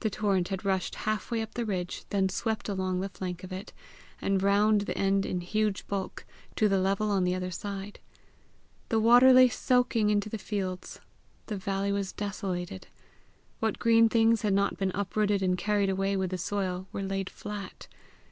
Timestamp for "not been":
14.54-14.90